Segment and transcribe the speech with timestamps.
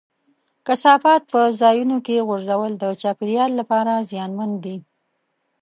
[0.67, 4.77] کثافات په ځایونو کې غورځول د چاپېریال لپاره زیانمن دي.